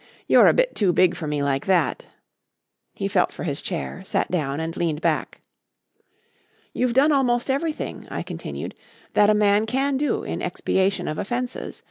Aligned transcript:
"You're 0.25 0.47
a 0.47 0.51
bit 0.53 0.73
too 0.75 0.93
big 0.93 1.13
for 1.15 1.27
me 1.27 1.43
like 1.43 1.67
that." 1.67 2.07
He 2.95 3.07
felt 3.07 3.31
for 3.31 3.43
his 3.43 3.61
chair, 3.61 4.01
sat 4.03 4.31
down 4.31 4.59
and 4.59 4.75
leaned 4.75 4.99
back. 4.99 5.41
"You've 6.73 6.95
done 6.95 7.11
almost 7.11 7.51
everything," 7.51 8.07
I 8.09 8.23
continued, 8.23 8.73
"that 9.13 9.29
a 9.29 9.35
man 9.35 9.67
can 9.67 9.97
do 9.97 10.23
in 10.23 10.41
expiation 10.41 11.07
of 11.07 11.19
offences. 11.19 11.79